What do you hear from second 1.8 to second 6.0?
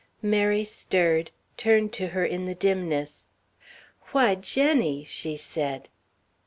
to her in the dimness. "Why, Jenny!" she said.